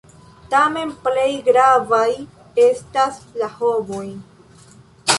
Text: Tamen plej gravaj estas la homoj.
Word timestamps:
Tamen 0.53 0.93
plej 1.07 1.25
gravaj 1.49 2.07
estas 2.65 3.23
la 3.43 3.55
homoj. 3.63 4.05